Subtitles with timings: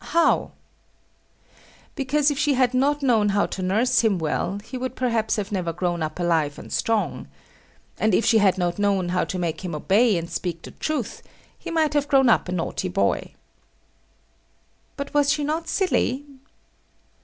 [0.15, 0.49] How?
[1.93, 5.51] Because if she had not known how to nurse him well, he would perhaps have
[5.51, 7.27] never grown up alive and strong.
[7.99, 11.21] And if she had not known how to make him obey and speak the truth,
[11.55, 13.35] he might have grown up a naughty boy.
[14.97, 16.25] But was she not silly?